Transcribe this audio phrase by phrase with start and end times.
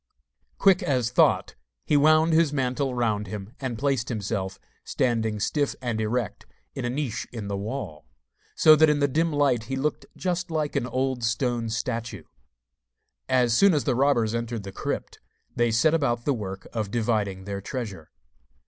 [0.57, 1.53] Quick as thought
[1.85, 6.89] he wound his mantle round him and placed himself, standing stiff and erect, in a
[6.89, 8.07] niche in the wall,
[8.55, 12.23] so that in the dim light he looked just like an old stone statue.
[13.29, 15.19] As soon as the robbers entered the crypt,
[15.55, 18.09] they set about the work of dividing their treasure.